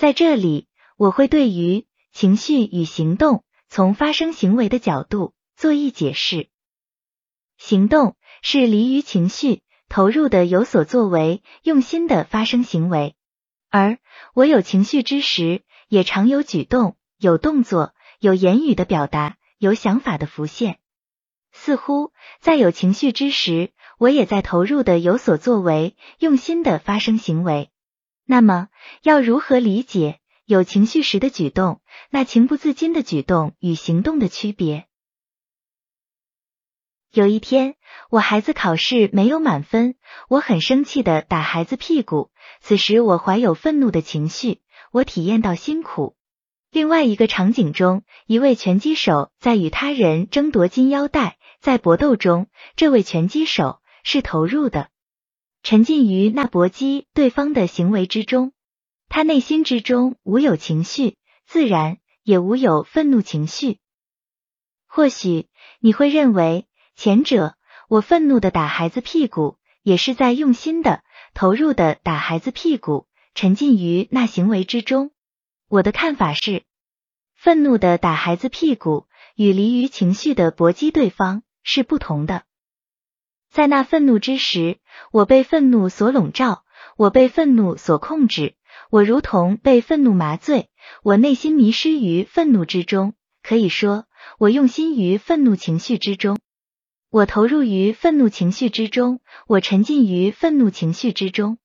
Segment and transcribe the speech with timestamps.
[0.00, 6.48] 在这里，我会对于情绪与行动从发生行为的角度做一解释。
[7.58, 9.60] 行动是离于情绪，
[9.90, 13.14] 投入的有所作为，用心的发生行为。
[13.68, 13.98] 而
[14.32, 20.78] 我有情绪之时，也常有举动、有动作、有言语的表达，有想法的浮现。
[21.52, 27.69] 似乎在有情绪之时，我也在投入的有所作为，用心的发生行为。
[28.30, 28.68] 那么，
[29.02, 31.80] 要如何理解有情绪时的举动，
[32.10, 34.86] 那情不自禁的举动与行动的区别？
[37.10, 37.74] 有一天，
[38.08, 39.96] 我孩子考试没有满分，
[40.28, 42.30] 我很生气的打孩子屁股。
[42.60, 44.60] 此时我怀有愤怒的情绪，
[44.92, 46.14] 我体验到辛苦。
[46.70, 54.89] 另外一个场景中，一位拳击手在与他人争夺金腰带，在搏斗中，这位拳击手是投入的，
[55.62, 58.52] 沉浸于那搏击对方的行为之中，
[59.08, 63.78] 他内心之中无有情绪，自然也无有愤怒情绪。
[64.86, 65.48] 或许
[65.80, 66.66] 你会认为。
[66.96, 67.54] 前者，
[67.88, 75.10] 我愤怒的打孩子屁股，也是在用心的、投入的打孩子屁股，沉浸于那行为之中。
[75.66, 76.64] 我的看法是，
[77.34, 82.42] 愤怒的打孩子屁股与离于情绪的搏击对方是不同的。
[83.50, 84.78] 在那愤怒之时，
[85.10, 86.64] 我被愤怒所笼罩，
[86.96, 88.54] 我被愤怒所控制，
[88.90, 90.70] 我如同被愤怒麻醉，
[91.02, 93.14] 我内心迷失于愤怒之中。
[93.42, 94.04] 可以说，
[94.38, 96.38] 我用心于愤怒情绪之中。
[97.10, 101.58] 我投入于愤怒情绪之中，我沉浸于愤怒情绪之中。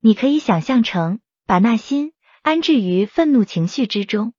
[0.00, 4.32] 你可以想象成把那心安置于愤怒情绪之中，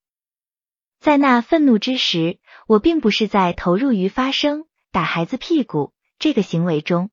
[1.00, 7.10] 在那愤怒之时，我并不是在投入于发生打孩子屁股这个行为中，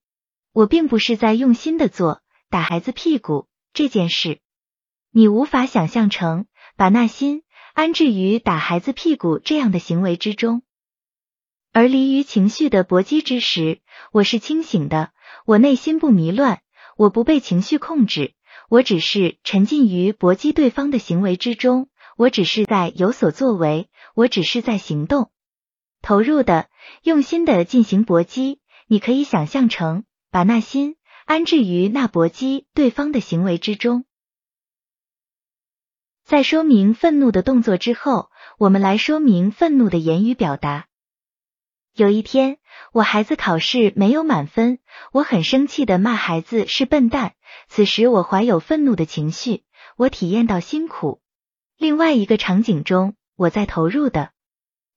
[0.53, 4.41] 我并不是在用心的做打孩子屁股这件事。
[5.13, 10.63] 你无法想象成把那心安置于打孩子屁股这样的行为之中。
[11.73, 13.80] 而离于情绪的搏击之时，
[14.11, 15.13] 我是清醒的，
[15.45, 16.63] 我内心不迷乱，
[16.97, 18.35] 我不被情绪控制，
[18.69, 25.30] 我只是沉浸于搏击对方的行为之中，我只是在有所作为，我只是在行动，
[26.03, 26.69] 投入的、
[27.03, 28.59] 用心的进行搏击。
[28.86, 34.05] 你可以想象成把那心安置于那搏击对方的行为之中。
[36.24, 40.86] 在说明愤怒的动作之后，我们来说明愤怒的言语表达。
[41.95, 42.58] 有一天，
[42.92, 44.80] 我孩子考试没有满分，
[45.13, 47.35] 我很生气的骂孩子是笨蛋。
[47.68, 49.64] 此时我怀有愤怒的情绪，
[49.97, 51.20] 我体验到辛苦。
[51.77, 54.30] 另外一个场景中，我在投入的、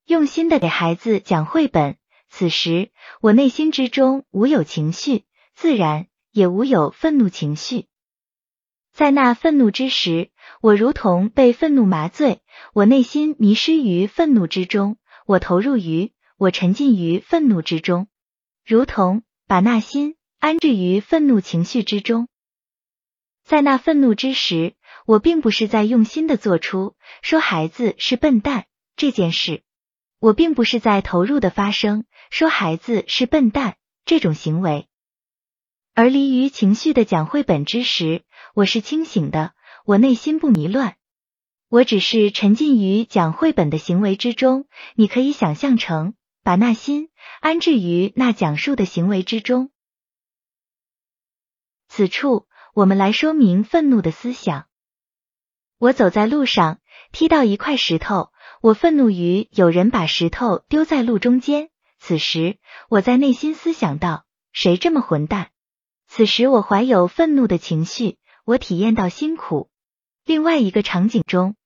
[0.04, 1.96] 用心的给孩子讲绘本。
[2.30, 5.24] 此时我内心之中无有情绪，
[5.54, 7.86] 自然也无有愤怒情绪。
[8.92, 10.30] 在那愤怒之时，
[10.62, 12.40] 我如同被愤怒麻醉，
[12.72, 14.96] 我内心迷失于愤怒之中，
[15.26, 16.12] 我投入于。
[16.36, 18.08] 我沉浸于愤怒之中，
[18.64, 22.28] 如同把那心安置于愤怒情绪之中。
[23.44, 24.72] 在那愤怒之时，
[25.04, 28.64] 我并不是在用心的做出说孩子是笨蛋
[28.96, 29.62] 这件事，
[30.20, 34.86] 我并不是在投入的发声说孩子是笨蛋这种行为。
[35.94, 38.22] 而离于情绪的讲绘本之时，
[38.54, 39.54] 我是清醒的，
[39.84, 40.96] 我内心不迷乱。
[41.68, 44.68] 我只是沉浸于讲绘本的行为之中。
[44.94, 46.14] 你可以想象成。
[46.42, 47.10] 把那心
[47.40, 49.70] 安置于那讲述的行为之中。
[51.86, 54.66] 此处我们来说明愤怒的思想。
[55.76, 56.80] 我走在路上，
[57.12, 58.29] 踢到一块石头，
[58.62, 61.70] 我愤怒于有人把石头丢在路中间。
[61.98, 62.58] 此时
[62.90, 65.48] 我在内心思想到：谁这么混蛋？
[66.06, 69.70] 此时我怀有愤怒的情绪，我体验到辛苦。
[70.26, 71.56] 另外一个场景中。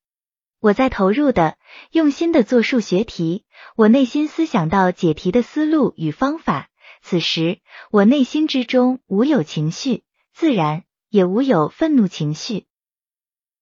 [0.61, 1.57] 我在投入的、
[1.91, 3.43] 用心的做数学题，
[3.75, 6.69] 我内心思想到解题的思路与方法。
[7.01, 7.59] 此时，
[7.91, 12.65] 我内心之中无有情绪，自然也无有愤怒情绪。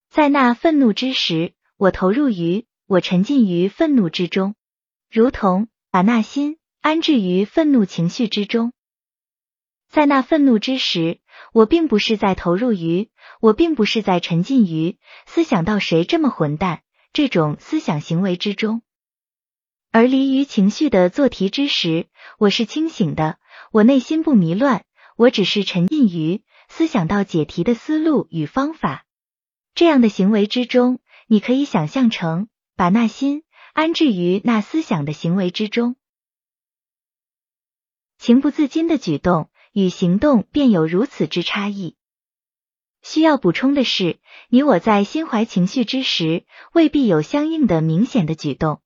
[0.10, 4.56] 在那愤怒之时，我投入于，我沉浸于愤怒之中，
[5.10, 8.74] 如同把那心安置于愤怒情绪之中。
[9.90, 11.20] 在那愤怒之时，
[11.54, 13.10] 我并不是在投入于，
[13.40, 16.82] 我并不是在沉浸于思想到谁这么混蛋。
[17.14, 18.82] 这种思想行为之中，
[19.92, 22.08] 而离于情绪的做题之时，
[22.40, 23.38] 我是清醒的，
[23.72, 24.84] 我内心不迷乱，
[25.16, 29.06] 我只是沉浸于思想到解题的思路与方法。
[29.76, 33.44] 这样的行为之中，你可以想象成把那心
[33.74, 35.96] 安置于那思想的行为之中，
[38.18, 41.96] 情不自禁的举动与行动便有如此之差异。
[43.02, 48.82] 需要补充的是，你我在心怀情绪之时，未必有相应的明显的举动。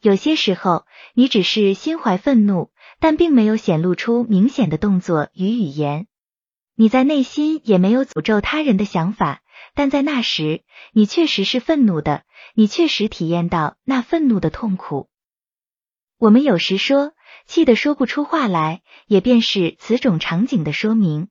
[0.00, 0.84] 有些时候，
[1.14, 2.70] 你只是心怀愤怒，
[3.00, 6.06] 但并没有显露出明显的动作与语言。
[6.74, 9.40] 你在内心也没有诅咒他人的想法，
[9.74, 15.08] 但在那时，你确实是愤怒的，你确实体验到那愤怒的痛苦。
[16.18, 17.12] 我们有时说
[17.46, 21.28] 气得说不出话来，也便是此种场景的说明。